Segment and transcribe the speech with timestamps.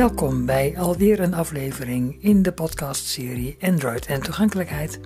[0.00, 5.00] Welkom bij alweer een aflevering in de podcastserie Android en toegankelijkheid.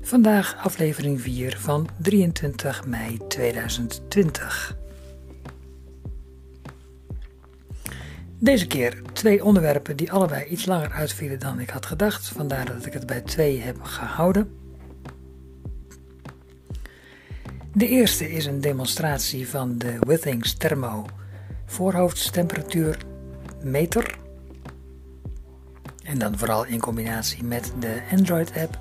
[0.00, 4.76] Vandaag aflevering 4 van 23 mei 2020.
[8.38, 12.86] Deze keer twee onderwerpen die allebei iets langer uitvielen dan ik had gedacht, vandaar dat
[12.86, 14.56] ik het bij twee heb gehouden.
[17.72, 21.06] De eerste is een demonstratie van de Withings Thermo
[23.64, 24.18] voorhoofdstemperatuurmeter.
[26.04, 28.78] En dan vooral in combinatie met de Android-app.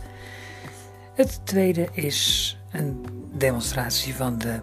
[1.15, 4.59] Het tweede is een demonstratie van de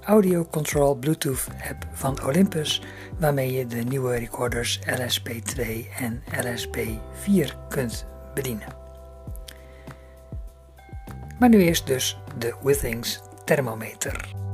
[0.00, 2.82] Audio Control Bluetooth app van Olympus,
[3.18, 5.62] waarmee je de nieuwe recorders LSP2
[5.98, 8.68] en LSP4 kunt bedienen.
[11.38, 14.45] Maar nu eerst dus de Withings thermometer.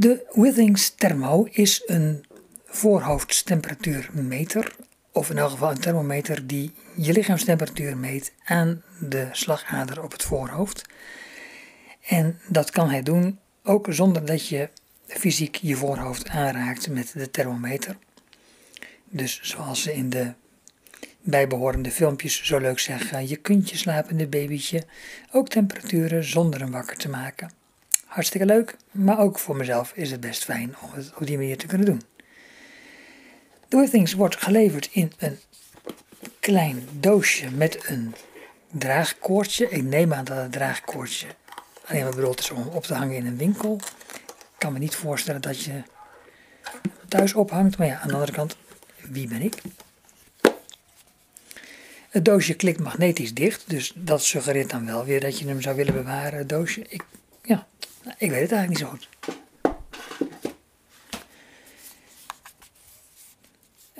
[0.00, 2.24] De Withings Thermo is een
[2.66, 4.74] voorhoofdstemperatuurmeter,
[5.12, 10.22] of in elk geval een thermometer die je lichaamstemperatuur meet aan de slagader op het
[10.22, 10.84] voorhoofd.
[12.06, 14.68] En dat kan hij doen ook zonder dat je
[15.06, 17.96] fysiek je voorhoofd aanraakt met de thermometer.
[19.08, 20.32] Dus zoals ze in de
[21.20, 24.84] bijbehorende filmpjes zo leuk zeggen, je kunt je slapende babytje
[25.32, 27.59] ook temperaturen zonder hem wakker te maken.
[28.10, 31.58] Hartstikke leuk, maar ook voor mezelf is het best fijn om het op die manier
[31.58, 32.02] te kunnen doen.
[33.68, 35.38] De Withings wordt geleverd in een
[36.40, 38.14] klein doosje met een
[38.70, 39.68] draagkoordje.
[39.68, 41.26] Ik neem aan dat het draagkoordje
[41.86, 43.80] alleen maar bedoeld is om op te hangen in een winkel.
[44.24, 45.82] Ik kan me niet voorstellen dat je
[47.08, 48.56] thuis ophangt, maar ja, aan de andere kant,
[48.96, 49.54] wie ben ik?
[52.08, 55.76] Het doosje klikt magnetisch dicht, dus dat suggereert dan wel weer dat je hem zou
[55.76, 56.84] willen bewaren, het doosje.
[56.88, 57.04] Ik,
[58.18, 59.08] ik weet het eigenlijk niet zo goed.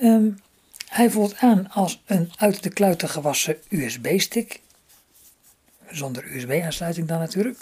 [0.02, 0.40] Um,
[0.88, 4.60] hij voelt aan als een uit de kluiten gewassen USB-stick.
[5.88, 7.58] Zonder USB-aansluiting dan natuurlijk.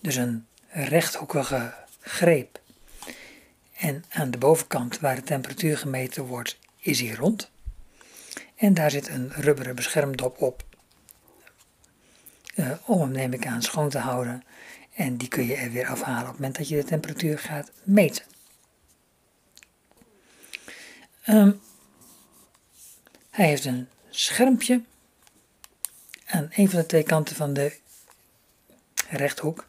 [0.00, 2.60] Dus een rechthoekige greep.
[3.76, 7.50] En aan de bovenkant waar de temperatuur gemeten wordt, is hij rond.
[8.56, 10.64] En daar zit een rubberen beschermdop op.
[12.56, 14.44] Uh, om hem neem ik aan schoon te houden.
[14.94, 17.70] En die kun je er weer afhalen op het moment dat je de temperatuur gaat
[17.82, 18.24] meten.
[21.26, 21.60] Um,
[23.30, 24.82] hij heeft een schermpje
[26.26, 27.76] aan een van de twee kanten van de
[29.08, 29.66] rechthoek.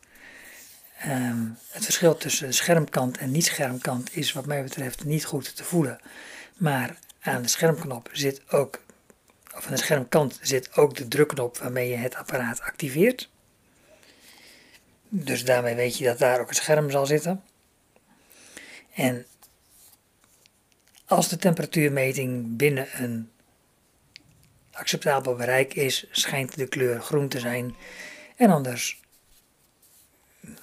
[1.07, 5.99] Um, het verschil tussen schermkant en niet-schermkant is wat mij betreft niet goed te voelen.
[6.57, 8.83] Maar aan de schermknop zit ook,
[9.63, 13.29] aan de schermkant zit ook de drukknop waarmee je het apparaat activeert.
[15.09, 17.43] Dus daarmee weet je dat daar ook een scherm zal zitten.
[18.93, 19.25] En
[21.05, 23.29] als de temperatuurmeting binnen een
[24.71, 27.75] acceptabel bereik is, schijnt de kleur groen te zijn.
[28.35, 28.99] En anders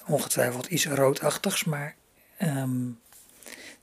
[0.07, 1.95] ongetwijfeld iets roodachtigs, maar
[2.37, 2.89] ehm,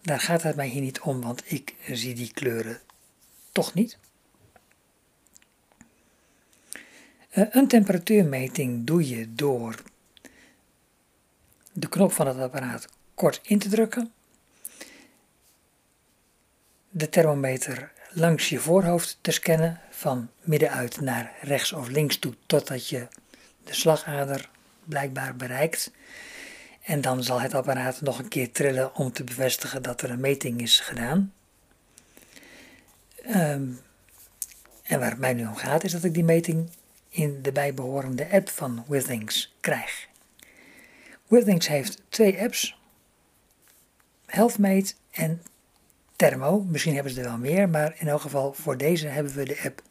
[0.02, 2.80] daar gaat het mij hier niet om, want ik zie die kleuren
[3.52, 3.98] toch niet.
[6.72, 9.82] Uh, een temperatuurmeting doe je door
[11.72, 14.12] de knop van het apparaat kort in te drukken,
[16.90, 22.88] de thermometer langs je voorhoofd te scannen van middenuit naar rechts of links toe totdat
[22.88, 23.08] je
[23.64, 24.48] de slagader
[24.84, 25.90] blijkbaar bereikt.
[26.82, 30.20] En dan zal het apparaat nog een keer trillen om te bevestigen dat er een
[30.20, 31.32] meting is gedaan.
[33.26, 33.80] Um,
[34.82, 36.70] en waar het mij nu om gaat is dat ik die meting
[37.10, 40.08] in de bijbehorende app van Withings krijg.
[41.26, 42.78] Withings heeft twee apps,
[44.26, 45.42] HealthMate en
[46.16, 46.60] Thermo.
[46.60, 49.60] Misschien hebben ze er wel meer, maar in elk geval voor deze hebben we de
[49.64, 49.82] app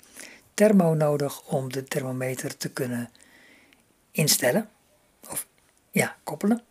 [0.54, 3.10] Thermo nodig om de thermometer te kunnen
[4.12, 4.70] instellen.
[5.30, 5.48] Of
[5.92, 6.64] ja, koppelen.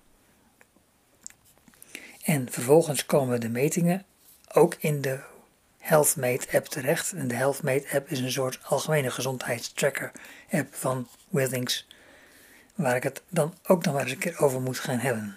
[2.22, 4.04] En vervolgens komen de metingen
[4.52, 5.20] ook in de
[5.88, 7.12] HealthMate app terecht.
[7.12, 10.12] En de HealthMate app is een soort algemene gezondheidstracker
[10.50, 11.86] app van Withings.
[12.74, 15.36] Waar ik het dan ook nog maar eens een keer over moet gaan hebben.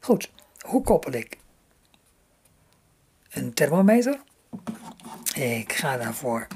[0.00, 0.30] Goed,
[0.60, 1.38] hoe koppel ik
[3.30, 4.20] een thermometer.
[5.34, 6.46] Ik ga daarvoor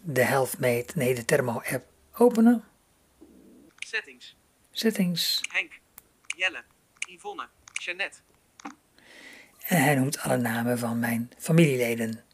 [0.00, 2.64] de HealthMate, nee de Thermo app openen.
[3.78, 4.36] Settings.
[4.70, 5.40] Settings.
[5.52, 5.80] Henk.
[6.36, 6.64] Jelle.
[6.98, 7.48] Yvonne.
[7.72, 8.20] Jeannette.
[9.68, 12.24] En hij noemt alle namen van mijn familieleden.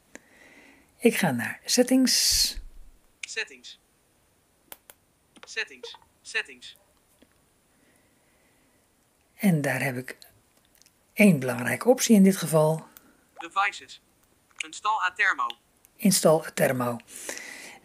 [0.98, 2.56] Ik ga naar Settings.
[3.20, 3.80] Settings.
[5.40, 5.98] Settings.
[6.22, 6.76] Settings.
[9.34, 10.16] En daar heb ik
[11.12, 12.86] één belangrijke optie in dit geval.
[13.36, 14.02] Devices.
[14.66, 15.46] Install Atermo.
[15.96, 16.96] Install Thermo.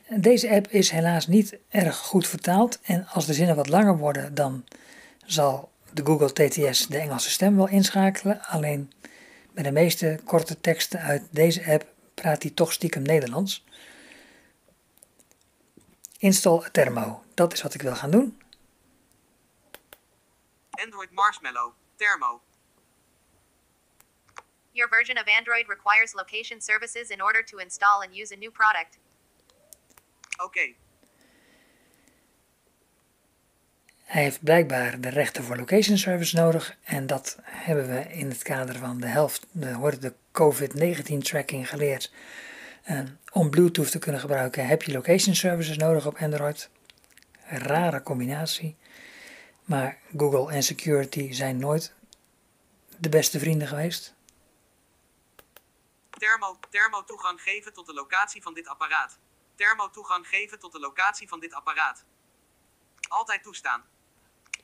[0.10, 4.34] Deze app is helaas niet erg goed vertaald en als de zinnen wat langer worden
[4.34, 4.66] dan
[5.26, 8.42] zal de Google TTS de Engelse stem wel inschakelen.
[8.46, 8.92] Alleen
[9.52, 13.66] bij de meeste korte teksten uit deze app praat hij toch stiekem Nederlands.
[16.18, 18.42] Install Thermo, dat is wat ik wil gaan doen.
[20.70, 21.74] Android Marshmallow.
[21.96, 22.42] Thermo.
[24.72, 28.52] Your version of Android requires location services in order to install and use a new
[28.52, 29.00] product.
[30.44, 30.74] Oké.
[34.10, 38.42] Hij heeft blijkbaar de rechten voor location service nodig en dat hebben we in het
[38.42, 42.12] kader van de helft, de, de COVID-19 tracking geleerd.
[42.84, 43.02] Eh,
[43.32, 46.70] om Bluetooth te kunnen gebruiken heb je location services nodig op Android.
[47.44, 48.78] Rare combinatie.
[49.66, 51.94] Maar Google en security zijn nooit
[52.98, 54.14] de beste vrienden geweest.
[56.10, 59.20] Thermo, thermo toegang geven tot de locatie van dit apparaat.
[59.56, 62.06] Thermo toegang geven tot de locatie van dit apparaat.
[63.08, 63.84] Altijd toestaan.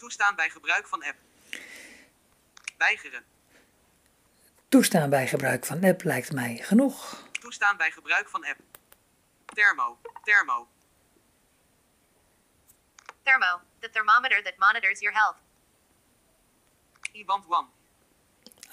[0.06, 1.18] Toestaan bij gebruik van app.
[2.78, 3.24] Weigeren.
[4.70, 7.28] Toestaan bij gebruik van app lijkt mij genoeg.
[7.32, 8.60] Toestaan bij gebruik van app.
[9.46, 9.98] Thermo.
[10.24, 10.68] Thermo.
[13.24, 15.36] Thermo, the thermometer that monitors your health.
[17.16, 17.68] I want one.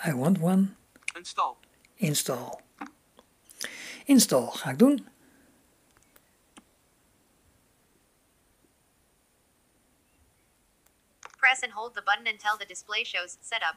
[0.07, 0.75] I want one.
[1.15, 1.57] Install.
[1.95, 2.61] Install.
[4.05, 5.09] Install ga ik doen.
[11.53, 13.77] Press and hold the button until the display shows setup.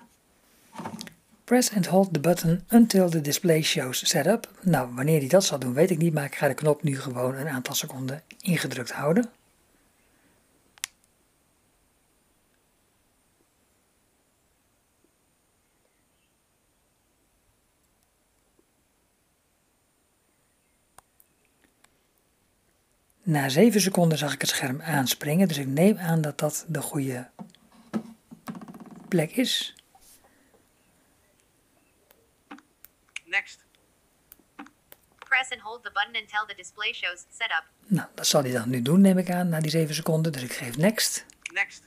[1.46, 4.48] Press and hold the button until the display shows setup.
[4.62, 7.00] Nou, wanneer hij dat zal doen weet ik niet, maar ik ga de knop nu
[7.00, 9.32] gewoon een aantal seconden ingedrukt houden.
[23.24, 26.82] Na 7 seconden zag ik het scherm aanspringen, dus ik neem aan dat dat de
[26.82, 27.28] goede
[29.08, 29.74] plek is.
[33.26, 33.66] Next.
[35.18, 37.64] Press and hold the button until the display shows setup.
[37.88, 40.32] Nou, dat zal hij dan nu doen, neem ik aan, na die 7 seconden.
[40.32, 41.26] Dus ik geef next.
[41.54, 41.84] Next.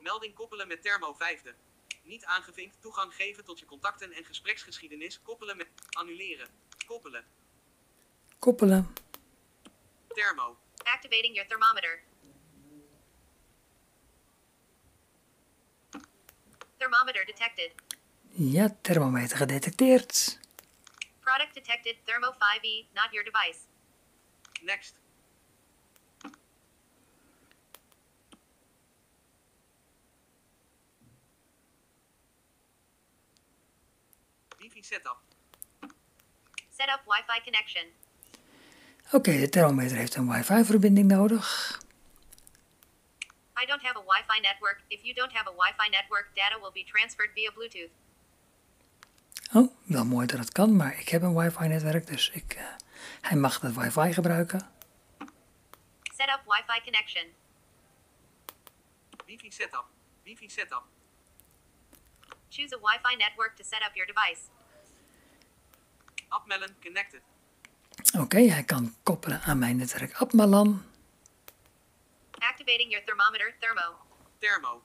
[0.00, 1.54] Melding koppelen met Thermo vijfde.
[2.02, 2.76] Niet aangevinkt.
[2.80, 5.22] Toegang geven tot je contacten en gespreksgeschiedenis.
[5.22, 6.48] Koppelen met annuleren.
[6.86, 7.24] Koppelen.
[8.38, 9.03] Koppelen.
[10.16, 10.56] Thermo.
[10.86, 12.02] Activating your thermometer.
[16.78, 17.70] Thermometer detected.
[18.36, 20.38] Ja, thermometer gedetecteerd.
[21.20, 23.66] Product detected Thermo 5e, not your device.
[24.62, 24.94] Next.
[34.60, 35.22] Wifi setup.
[36.70, 37.86] Set up Wi-Fi connection.
[39.12, 41.78] Oké, de thermometer heeft een wifi-verbinding nodig.
[43.62, 44.80] I don't have a Wi-Fi network.
[44.88, 47.90] If you don't have a Wi-Fi network, data will be transferred via Bluetooth.
[49.52, 52.64] Oh, wel mooi dat het kan, maar ik heb een wifi-netwerk, dus ik, eh,
[53.20, 54.70] hij mag het wifi gebruiken.
[56.02, 57.24] Set up Wi-Fi connection.
[59.26, 59.84] Wifi setup.
[60.22, 60.82] Wifi setup.
[62.48, 64.40] Choose a Wi-Fi network to set up your device.
[66.28, 67.20] Appmellen connected.
[68.18, 70.82] Oké, hij kan koppelen aan mijn netwerk Atmalan.
[72.30, 73.96] Activating your thermometer Thermo.
[74.38, 74.82] Thermo.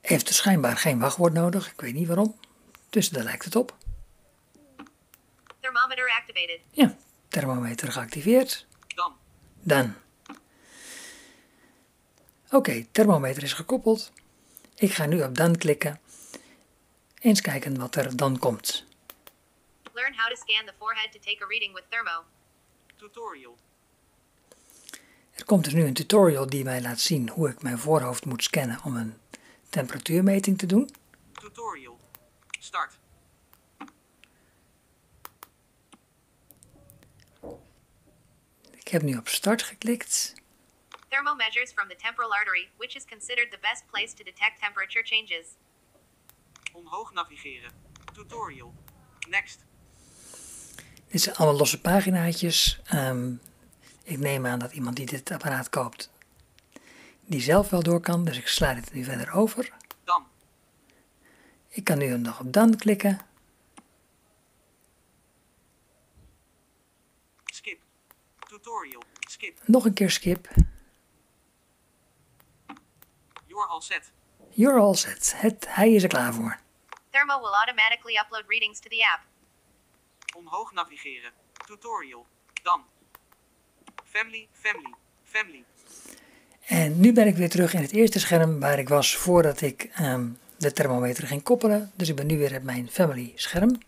[0.00, 2.38] Heeft dus schijnbaar geen wachtwoord nodig, ik weet niet waarom.
[2.88, 3.76] Dus daar lijkt het op.
[5.60, 6.60] Thermometer activated.
[6.70, 6.96] Ja,
[7.28, 8.66] thermometer geactiveerd.
[8.94, 9.12] Dan.
[9.60, 9.94] Dan.
[12.50, 14.12] Oké, thermometer is gekoppeld.
[14.74, 16.00] Ik ga nu op dan klikken.
[17.18, 18.88] Eens kijken wat er dan komt.
[20.00, 22.24] Learn how to scan the forehead to take a reading with Thermo.
[22.96, 23.58] Tutorial.
[25.34, 28.42] Er komt dus nu een tutorial die mij laat zien hoe ik mijn voorhoofd moet
[28.42, 29.20] scannen om een
[29.68, 30.90] temperatuurmeting te doen.
[31.32, 32.00] Tutorial.
[32.58, 32.98] Start.
[38.72, 40.34] Ik heb nu op start geklikt.
[41.08, 45.04] Thermo measures from the temporal artery, which is considered the best place to detect temperature
[45.04, 45.46] changes.
[46.72, 47.72] Omhoog navigeren.
[48.12, 48.74] Tutorial.
[49.28, 49.68] Next.
[51.10, 52.80] Dit zijn allemaal losse paginaatjes.
[52.84, 53.32] Ehm,
[54.04, 56.10] ik neem aan dat iemand die dit apparaat koopt,
[57.24, 58.24] die zelf wel door kan.
[58.24, 59.72] Dus ik sla dit nu verder over.
[60.04, 60.26] Dan.
[61.68, 63.20] Ik kan nu nog op dan klikken.
[67.44, 67.80] Skip.
[68.48, 69.02] Tutorial.
[69.20, 69.58] Skip.
[69.64, 70.48] Nog een keer skip.
[73.46, 74.12] You're all set.
[74.50, 75.32] You're all set.
[75.36, 76.58] Het, hij is er klaar voor.
[77.10, 79.29] Thermo will automatically upload readings to the app.
[80.36, 81.32] Omhoog navigeren.
[81.66, 82.26] Tutorial.
[82.62, 82.84] Dan.
[84.04, 84.94] Family, family,
[85.24, 85.64] family.
[86.66, 89.82] En nu ben ik weer terug in het eerste scherm waar ik was voordat ik
[89.82, 91.92] ehm, de thermometer ging koppelen.
[91.94, 93.78] Dus ik ben nu weer op mijn family scherm.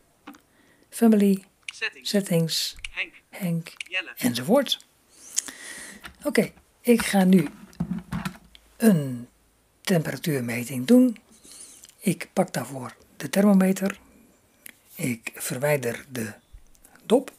[0.90, 2.08] Family, Settings.
[2.10, 3.14] settings, Henk.
[3.28, 4.12] Henk Jelle.
[4.16, 4.86] enzovoort.
[6.24, 7.48] Oké, ik ga nu
[8.76, 9.28] een
[9.80, 11.16] temperatuurmeting doen.
[11.98, 13.98] Ik pak daarvoor de thermometer.
[15.02, 16.32] Ik verwijder de
[17.04, 17.32] dop.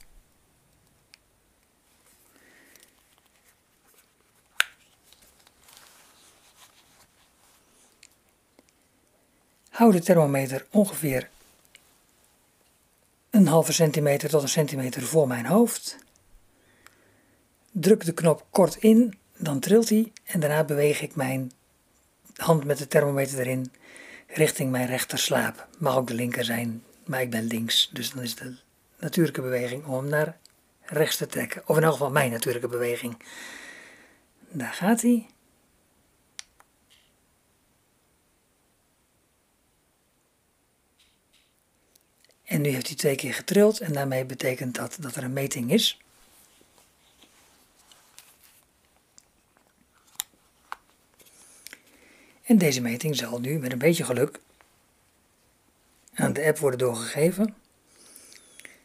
[9.69, 11.29] Hou de thermometer ongeveer
[13.29, 15.97] een halve centimeter tot een centimeter voor mijn hoofd.
[17.71, 21.51] Druk de knop kort in, dan trilt hij en daarna beweeg ik mijn
[22.35, 23.71] hand met de thermometer erin
[24.27, 25.67] richting mijn rechterslaap.
[25.77, 28.55] Mag ook de linker zijn, maar ik ben links, dus dan is de
[28.99, 30.37] natuurlijke beweging om naar
[30.81, 31.63] rechts te trekken.
[31.65, 33.23] Of in elk geval mijn natuurlijke beweging.
[34.49, 35.27] Daar gaat hij.
[42.43, 45.71] En nu heeft hij twee keer getrild en daarmee betekent dat dat er een meting
[45.71, 45.97] is.
[52.43, 54.39] En deze meting zal nu met een beetje geluk
[56.13, 57.55] aan de app worden doorgegeven.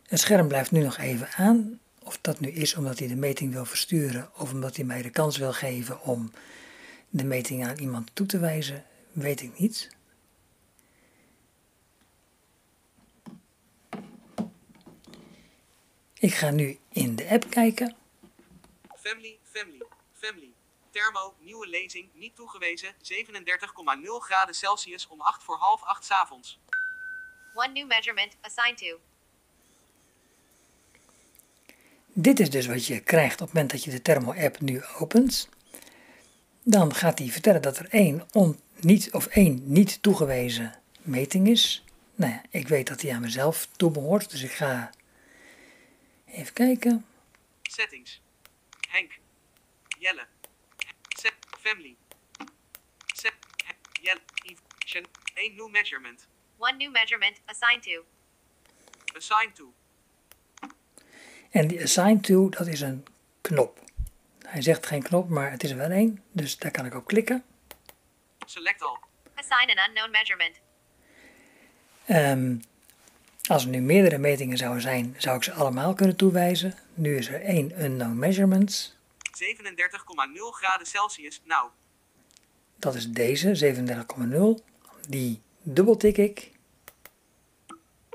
[0.07, 1.81] Het scherm blijft nu nog even aan.
[2.03, 5.11] Of dat nu is omdat hij de meting wil versturen of omdat hij mij de
[5.11, 6.33] kans wil geven om
[7.09, 9.97] de meting aan iemand toe te wijzen, weet ik niet.
[16.15, 17.97] Ik ga nu in de app kijken.
[18.97, 20.53] Family, family, family.
[20.91, 22.99] Thermo, nieuwe lezing, niet toegewezen, 37,0
[24.19, 26.59] graden Celsius om 8 voor half 8 's avonds.
[27.59, 29.01] One new measurement assigned to.
[32.13, 35.49] Dit is dus wat je krijgt op het moment dat je de Thermo-app nu opent.
[36.63, 41.85] Dan gaat hij vertellen dat er één on, niet, of één niet toegewezen meting is.
[42.15, 44.91] Nou ja, ik weet dat die aan mezelf toebehoort, dus ik ga
[46.27, 47.07] even kijken.
[47.63, 48.21] Settings.
[48.89, 49.19] Henk.
[49.99, 50.27] Jelle.
[51.09, 51.35] Set.
[51.61, 51.97] Family.
[53.07, 53.35] Set.
[54.03, 54.21] Jelle.
[55.35, 56.28] 1 new measurement.
[56.59, 58.05] One new measurement assigned to.
[59.17, 59.73] Assign to.
[61.51, 63.07] En die assign to, dat is een
[63.41, 63.81] knop.
[64.47, 67.07] Hij zegt geen knop, maar het is er wel één, dus daar kan ik op
[67.07, 67.45] klikken.
[68.47, 68.99] Select all.
[69.35, 70.57] Assign an unknown measurement.
[72.07, 72.57] Ehm,
[73.47, 76.75] als er nu meerdere metingen zouden zijn, zou ik ze allemaal kunnen toewijzen.
[76.95, 78.97] Nu is er één unknown measurements.
[79.33, 81.41] 37,0 graden Celsius.
[81.45, 81.71] Nou.
[82.77, 84.65] Dat is deze, 37,0.
[85.09, 85.43] Die
[85.75, 86.51] dubbeltik ik.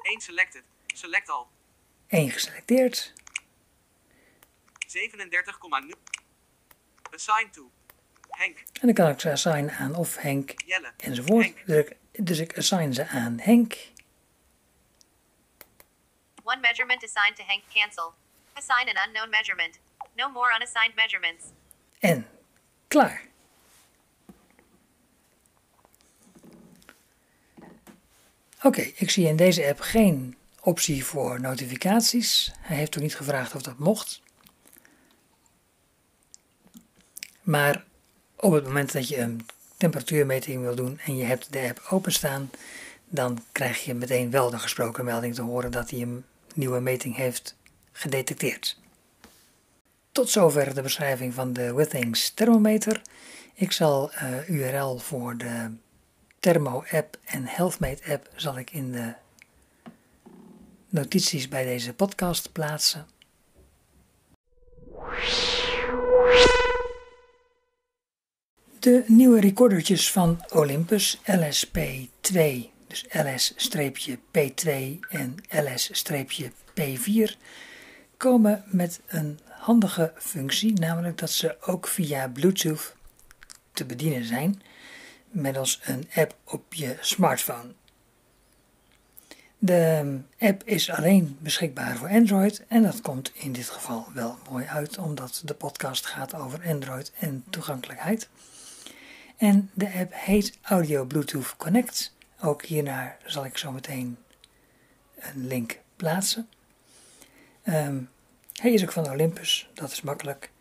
[0.01, 0.63] 1 selected.
[0.87, 1.45] Select all.
[2.07, 3.13] 1 geselecteerd.
[4.87, 5.97] 37,0.
[7.11, 7.71] Assign to.
[8.29, 8.57] Henk.
[8.57, 10.91] En dan kan ik ze assignen aan of Henk Jelle.
[10.97, 11.45] enzovoort.
[11.45, 11.65] Henk.
[11.65, 13.77] Dus ik, dus ik assign ze aan Henk.
[16.43, 18.13] One measurement assigned to Hank cancel.
[18.53, 19.79] Assign an unknown measurement.
[20.15, 21.43] No more unassigned measurements.
[21.99, 22.27] En
[22.87, 23.31] klaar.
[28.63, 32.51] Oké, ik zie in deze app geen optie voor notificaties.
[32.59, 34.21] Hij heeft ook niet gevraagd of dat mocht.
[37.41, 37.83] Maar
[38.35, 39.45] op het moment dat je een
[39.77, 42.51] temperatuurmeting wil doen en je hebt de app openstaan,
[43.09, 47.15] dan krijg je meteen wel de gesproken melding te horen dat hij een nieuwe meting
[47.15, 47.55] heeft
[47.91, 48.79] gedetecteerd.
[50.11, 53.01] Tot zover de beschrijving van de Withings thermometer.
[53.53, 55.71] Ik zal uh, URL voor de
[56.43, 59.13] Thermo app en Healthmate app zal ik in de
[60.89, 63.07] notities bij deze podcast plaatsen.
[68.79, 72.39] De nieuwe recordertjes van Olympus LSP2,
[72.87, 74.69] dus LS-P2
[75.09, 77.31] en LS-P4,
[78.17, 82.95] komen met een handige functie, namelijk dat ze ook via Bluetooth
[83.71, 84.61] te bedienen zijn
[85.33, 87.73] middels een app op je smartphone.
[89.57, 94.65] De app is alleen beschikbaar voor Android en dat komt in dit geval wel mooi
[94.65, 98.29] uit, omdat de podcast gaat over Android en toegankelijkheid.
[99.37, 102.15] En de app heet Audio Bluetooth Connect.
[102.41, 104.17] Ook hiernaar zal ik zo meteen
[105.15, 106.49] een link plaatsen.
[107.63, 108.09] Um,
[108.53, 110.51] Hij is ook van Olympus, dat is makkelijk.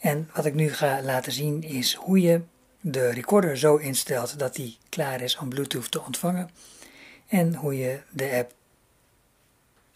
[0.00, 2.40] En wat ik nu ga laten zien is hoe je
[2.80, 6.50] de recorder zo instelt dat hij klaar is om Bluetooth te ontvangen.
[7.26, 8.54] En hoe je de app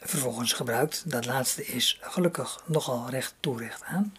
[0.01, 1.11] vervolgens gebruikt.
[1.11, 4.15] Dat laatste is gelukkig nogal recht toe recht aan.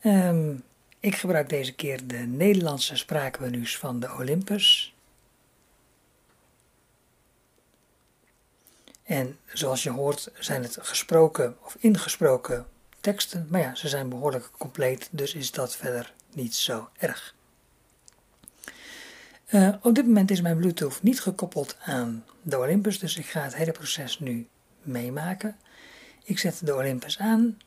[0.00, 0.54] Ehm,
[1.00, 4.94] ik gebruik deze keer de Nederlandse spraakmenu's van de Olympus.
[9.02, 12.66] En zoals je hoort zijn het gesproken of ingesproken
[13.00, 17.34] teksten, maar ja, ze zijn behoorlijk compleet, dus is dat verder niet zo erg.
[19.50, 23.40] Uh, op dit moment is mijn Bluetooth niet gekoppeld aan de Olympus, dus ik ga
[23.40, 24.48] het hele proces nu
[24.82, 25.58] meemaken.
[26.24, 27.58] Ik zet de Olympus aan.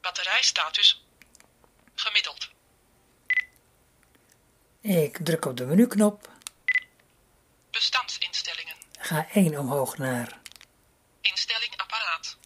[0.00, 1.04] Batterijstatus
[1.94, 2.50] gemiddeld.
[4.80, 6.30] Ik druk op de menuknop.
[7.70, 8.74] Bestandsinstellingen.
[8.98, 10.38] Ga 1 omhoog naar.
[11.20, 12.36] Instelling apparaat.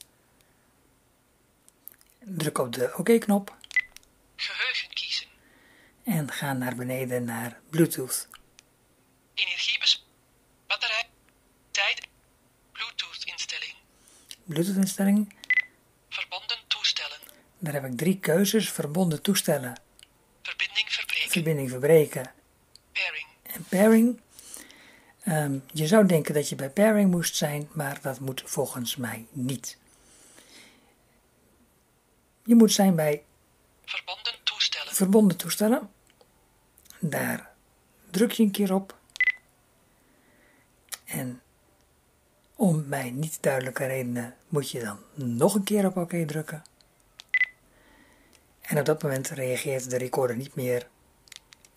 [2.38, 3.56] Druk op de OK-knop.
[4.36, 5.26] Geheugen kiezen.
[6.04, 8.28] En ga naar beneden naar Bluetooth.
[9.34, 10.06] Energiebes...
[10.66, 11.08] Batterij.
[11.70, 12.08] Tijd.
[12.72, 13.74] Bluetooth instelling.
[14.44, 15.34] Bluetooth instelling.
[16.08, 17.18] Verbonden toestellen.
[17.58, 18.70] Daar heb ik drie keuzes.
[18.70, 19.80] Verbonden toestellen.
[20.42, 21.30] Verbinding verbreken.
[21.30, 22.32] Verbinding verbreken.
[22.92, 23.26] Pairing.
[23.42, 24.20] En pairing.
[25.26, 29.26] Um, je zou denken dat je bij pairing moest zijn, maar dat moet volgens mij
[29.30, 29.78] niet.
[32.48, 33.24] Je moet zijn bij
[33.84, 34.94] verbonden toestellen.
[34.94, 35.90] Verbonden toestellen.
[36.98, 37.50] Daar
[38.10, 38.96] druk je een keer op.
[41.04, 41.42] En
[42.54, 46.62] om mij niet duidelijke redenen moet je dan nog een keer op oké OK drukken.
[48.60, 50.88] En op dat moment reageert de recorder niet meer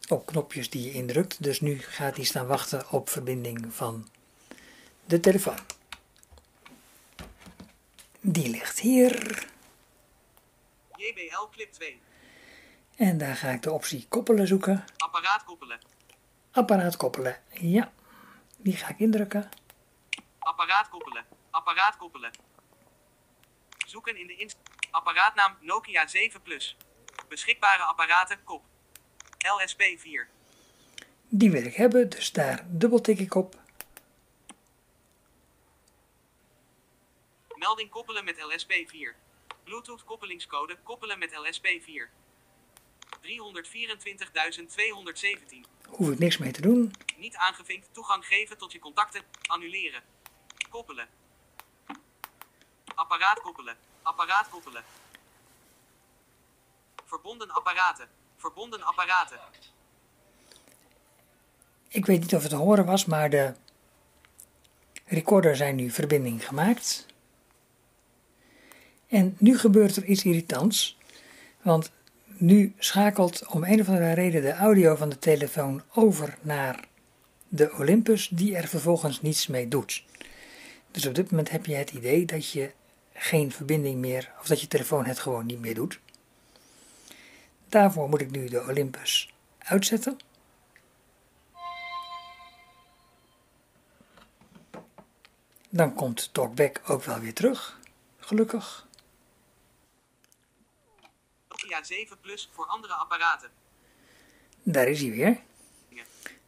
[0.08, 1.44] op knopjes die je indrukt.
[1.44, 4.10] Dus nu gaat hij staan wachten op verbinding van
[5.06, 5.60] de telefoon.
[8.22, 9.50] Die ligt hier.
[11.02, 12.02] JBL Clip 2.
[12.96, 14.86] En daar ga ik de optie koppelen zoeken.
[14.98, 15.80] Apparaat koppelen.
[16.52, 17.92] Apparaat koppelen, ja.
[18.58, 19.50] Die ga ik indrukken.
[20.40, 21.26] Apparaat koppelen.
[21.50, 22.32] Apparaat koppelen.
[23.88, 24.58] Zoeken in de inst
[24.92, 26.78] apparaatnaam Nokia 7 Plus.
[27.30, 28.64] Beschikbare apparaten kop.
[29.38, 30.30] LSP4.
[31.30, 33.60] Die wil ik hebben, dus daar dubbeltik ik op.
[37.56, 39.31] Melding koppelen met LSP4.
[39.64, 42.10] Bluetooth koppelingscode koppelen met LSP4.
[43.22, 43.28] 324.217.
[45.88, 46.94] Hoef ik niks mee te doen.
[47.18, 49.22] Niet aangevinkt toegang geven tot je contacten.
[49.46, 50.02] Annuleren.
[50.70, 51.08] Koppelen.
[52.96, 53.78] Apparaat koppelen.
[54.02, 54.84] Apparaat koppelen.
[57.06, 58.10] Verbonden apparaten.
[58.38, 59.40] Verbonden apparaten.
[61.88, 63.54] Ik weet niet of het te horen was, maar de
[65.06, 67.06] recorder zijn nu verbinding gemaakt.
[69.12, 70.98] En nu gebeurt er iets irritants,
[71.62, 71.92] want
[72.38, 76.88] nu schakelt om een of andere reden de audio van de telefoon over naar
[77.48, 80.04] de Olympus, die er vervolgens niets mee doet.
[80.92, 82.72] Dus op dit moment heb je het idee dat je
[83.14, 86.00] geen verbinding meer, of dat je telefoon het gewoon niet meer doet.
[87.70, 90.20] Daarvoor moet ik nu de Olympus uitzetten.
[95.70, 97.80] Dan komt TalkBack ook wel weer terug,
[98.20, 98.90] gelukkig.
[101.72, 103.52] Nokia 7 Plus voor andere apparaten.
[104.64, 105.42] Daar is hij weer.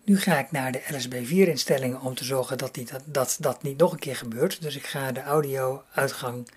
[0.03, 3.63] Nu ga ik naar de LSB4 instellingen om te zorgen dat, die, dat, dat dat
[3.63, 4.61] niet nog een keer gebeurt.
[4.61, 6.49] Dus ik ga de audio uitgang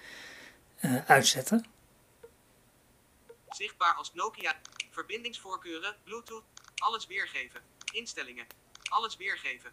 [0.81, 1.67] uh, uitzetten.
[3.49, 4.61] Zichtbaar als Nokia.
[4.91, 6.45] Verbindingsvoorkeuren, Bluetooth,
[6.77, 7.61] alles weergeven.
[7.93, 8.47] Instellingen,
[8.89, 9.71] alles weergeven.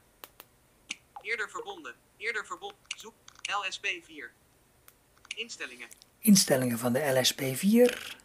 [1.21, 2.79] Eerder verbonden, eerder verbonden.
[2.97, 4.31] Zoek LSP4.
[5.35, 5.87] Instellingen.
[6.19, 8.21] Instellingen van de LSP4.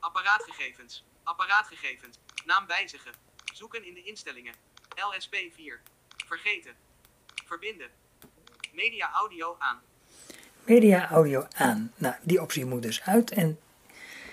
[0.00, 1.04] Apparaatgegevens.
[1.22, 2.18] Apparaatgegevens.
[2.44, 3.12] Naam wijzigen.
[3.54, 4.54] Zoeken in de instellingen.
[4.88, 5.80] LSP4.
[6.26, 6.74] Vergeten.
[7.46, 7.90] Verbinden.
[8.72, 9.80] Media audio aan.
[10.64, 11.92] Media audio aan.
[11.96, 13.30] Nou, die optie moet dus uit.
[13.30, 13.60] En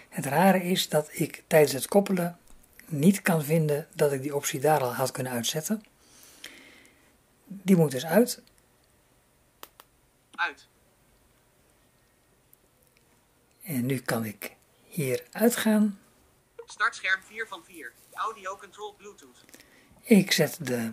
[0.10, 2.40] het rare is dat ik tijdens het koppelen
[2.86, 5.86] niet kan vinden dat ik die optie daar al had kunnen uitzetten.
[7.46, 8.42] Die moet dus uit.
[10.36, 10.68] Uit.
[13.64, 14.56] En nu kan ik
[14.96, 16.00] hier uitgaan.
[16.66, 17.92] Startscherm 4 van 4.
[18.14, 19.44] Audio control Bluetooth.
[20.02, 20.90] Ik zet de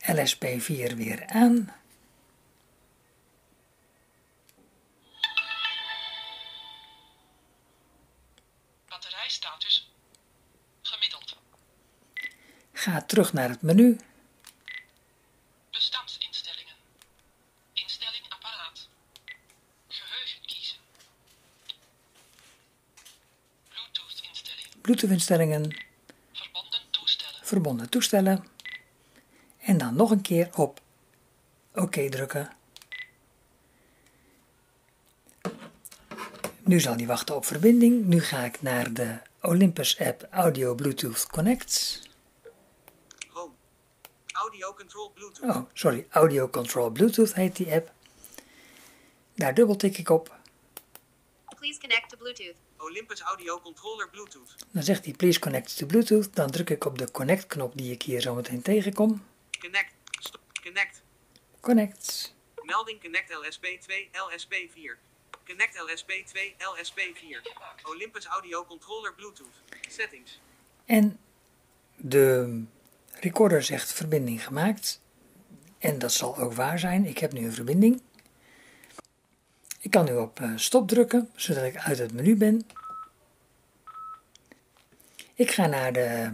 [0.00, 1.74] LSP4 weer aan.
[8.88, 9.92] Batterijstatus
[10.82, 11.36] gemiddeld.
[12.72, 13.98] Ga terug naar het menu.
[25.06, 25.76] Bluetooth-instellingen,
[26.32, 27.40] Verbonden toestellen.
[27.42, 28.44] verbonden toestellen.
[29.58, 30.80] En dan nog een keer op
[31.74, 32.50] OK drukken.
[36.62, 38.06] Nu zal die wachten op verbinding.
[38.06, 42.02] Nu ga ik naar de Olympus app Audio Bluetooth Connect.
[43.28, 43.52] Home.
[44.26, 45.56] Audio control Bluetooth.
[45.56, 47.92] Oh, sorry, Audio Control Bluetooth heet die app.
[49.34, 50.34] Daar dubbeltik ik op.
[51.56, 52.65] Please connect to Bluetooth.
[52.78, 54.54] Olympus Audio Controller Bluetooth.
[54.72, 56.34] Dan zegt hij please connect to Bluetooth.
[56.34, 59.24] Dan druk ik op de connect knop die ik hier zo meteen tegenkom.
[59.60, 59.92] Connect.
[60.10, 60.40] Stop.
[60.62, 61.02] Connect.
[61.60, 62.34] Connect.
[62.62, 64.98] Melding Connect LSP2 LSP4.
[65.46, 67.52] Connect LSP2 LSP4.
[67.82, 69.62] Olympus Audio Controller Bluetooth.
[69.88, 70.40] Settings.
[70.84, 71.18] En
[71.96, 72.62] de
[73.20, 75.00] recorder zegt verbinding gemaakt.
[75.78, 77.06] En dat zal ook waar zijn.
[77.06, 78.02] Ik heb nu een verbinding.
[79.86, 82.66] Ik kan nu op eh, stop drukken, zodat ik uit het menu ben.
[85.34, 86.30] Ik ga naar de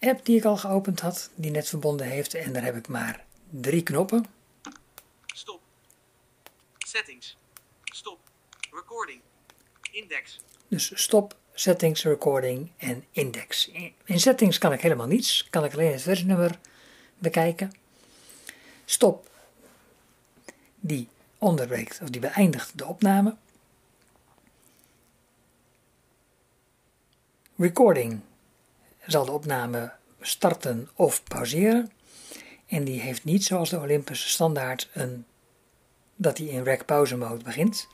[0.00, 2.34] app die ik al geopend had, die net verbonden heeft.
[2.34, 4.26] En daar heb ik maar drie knoppen.
[5.26, 5.60] Stop.
[6.78, 7.36] Settings.
[7.84, 8.18] Stop.
[8.70, 9.20] Recording.
[9.92, 10.40] Index.
[10.68, 13.68] Dus stop, settings, recording en index.
[13.68, 16.58] In in settings kan ik helemaal niets, kan ik alleen het versienummer
[17.18, 17.72] bekijken.
[18.84, 19.30] Stop,
[20.80, 21.08] die
[21.40, 23.36] onderbreekt of die beëindigt de opname.
[27.56, 28.20] Recording
[29.06, 31.90] zal de opname starten of pauzeren.
[32.66, 35.24] En die heeft niet zoals de Olympus standaard een,
[36.16, 37.88] dat hij in rec pauze mode begint.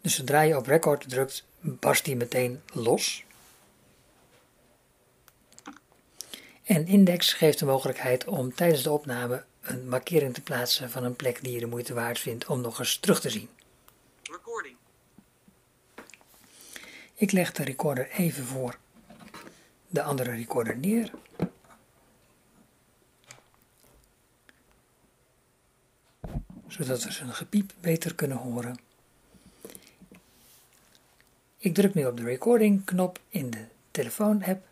[0.00, 3.24] Dus zodra je op record drukt, barst die meteen los.
[6.64, 11.16] En index geeft de mogelijkheid om tijdens de opname een markering te plaatsen van een
[11.16, 13.48] plek die je de moeite waard vindt om nog eens terug te zien.
[14.22, 14.76] Recording.
[17.14, 18.78] Ik leg de recorder even voor
[19.88, 21.10] de andere recorder neer.
[26.66, 28.78] Zodat we zijn gepiep beter kunnen horen.
[31.56, 34.66] Ik druk nu op de recording knop in de telefoon-app.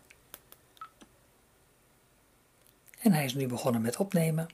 [2.99, 4.49] En hij is nu begonnen met opnemen.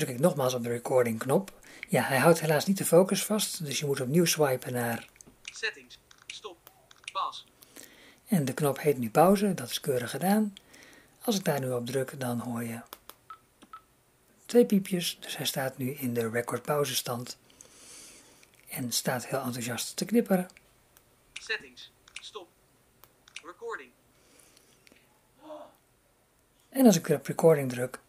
[0.00, 1.52] Druk ik nogmaals op de recording knop.
[1.88, 5.08] Ja, hij houdt helaas niet de focus vast, dus je moet opnieuw swipen naar
[5.42, 5.98] Settings.
[6.26, 6.70] Stop.
[7.12, 7.46] Pas.
[8.26, 10.54] En de knop heet nu pauze, dat is keurig gedaan.
[11.22, 12.80] Als ik daar nu op druk, dan hoor je
[14.46, 15.18] twee piepjes.
[15.20, 17.38] Dus hij staat nu in de record pauzestand.
[18.68, 20.48] En staat heel enthousiast te knipperen.
[21.32, 21.92] Settings.
[22.12, 22.48] Stop.
[23.42, 23.90] Recording.
[26.68, 28.00] En als ik weer op recording druk,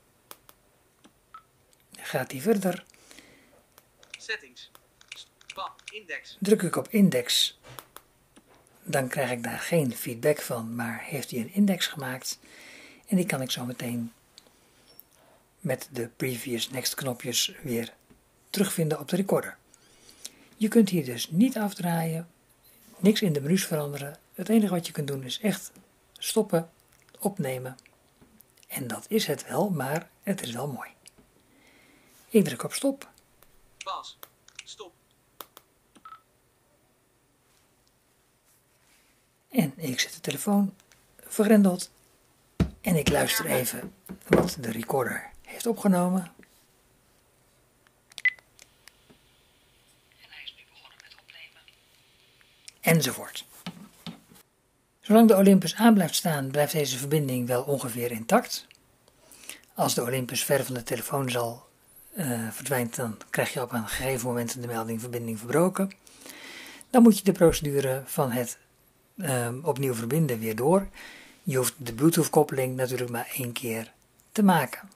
[2.02, 2.86] gaat hij verder.
[4.18, 4.72] Settings.
[5.92, 6.38] Index.
[6.40, 7.60] Druk ik op index,
[8.84, 12.40] dan krijg ik daar geen feedback van, maar heeft hij een index gemaakt.
[13.08, 14.12] En die kan ik zo meteen
[15.60, 17.94] met de previous next knopjes weer
[18.50, 19.58] terugvinden op de recorder.
[20.58, 22.30] Je kunt hier dus niet afdraaien,
[22.98, 24.18] niks in de menus veranderen.
[24.34, 25.72] Het enige wat je kunt doen is echt
[26.18, 26.70] stoppen,
[27.20, 27.78] opnemen.
[28.68, 30.90] En dat is het wel, maar het is wel mooi.
[32.32, 33.10] Ik druk op stop.
[33.84, 34.18] Pas.
[34.64, 34.94] Stop.
[39.50, 40.76] En ik zet de telefoon
[41.28, 41.92] vergrendeld.
[42.82, 43.94] En ik luister even
[44.28, 46.22] wat de recorder heeft opgenomen.
[50.22, 51.62] En hij is nu begonnen met opnemen.
[52.82, 53.46] Enzovoort.
[55.02, 58.68] Zolang de Olympus aan blijft staan, blijft deze verbinding wel ongeveer intact.
[59.74, 61.70] Als de Olympus ver van de telefoon zal
[62.14, 65.92] eh, verdwijnt, dan krijg je op een gegeven moment de melding verbinding verbroken.
[66.90, 68.58] Dan moet je de procedure van het
[69.18, 70.88] ehm, opnieuw verbinden weer door.
[71.44, 73.92] Je hoeft de Bluetooth-koppeling natuurlijk maar één keer
[74.32, 74.90] te maken.